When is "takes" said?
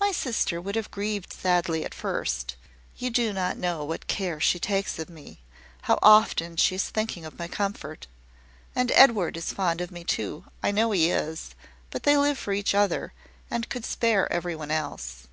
4.58-4.98